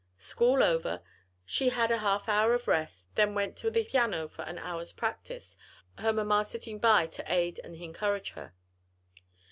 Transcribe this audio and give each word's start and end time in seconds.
School 0.17 0.63
over, 0.63 1.03
she 1.45 1.69
had 1.69 1.91
a 1.91 1.99
half 1.99 2.27
hour 2.27 2.55
of 2.55 2.67
rest, 2.67 3.07
then 3.13 3.35
went 3.35 3.55
to 3.57 3.69
the 3.69 3.83
piano 3.83 4.27
for 4.27 4.41
an 4.41 4.57
hour's 4.57 4.91
practice, 4.91 5.59
her 5.99 6.11
mamma 6.11 6.43
sitting 6.43 6.79
by 6.79 7.05
to 7.05 7.23
aid 7.31 7.59
and 7.63 7.75
encourage 7.75 8.31
her. 8.31 8.51